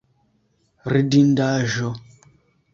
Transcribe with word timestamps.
Ridindaĵo! 0.95 1.95